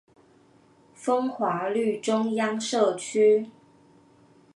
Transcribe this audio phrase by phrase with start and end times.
[0.95, 3.51] 風華綠中央社區